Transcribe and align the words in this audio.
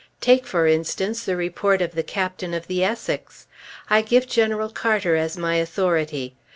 Take, 0.19 0.47
for 0.47 0.65
instance, 0.65 1.23
the 1.23 1.35
report 1.35 1.79
of 1.79 1.91
the 1.93 2.01
Captain 2.01 2.55
of 2.55 2.65
the 2.65 2.83
Essex. 2.83 3.45
I 3.87 4.01
give 4.01 4.25
General 4.25 4.69
Carter 4.69 5.15
as 5.15 5.37
my 5.37 5.57
authority. 5.57 6.33